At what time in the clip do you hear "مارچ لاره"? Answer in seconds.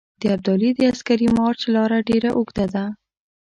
1.39-1.97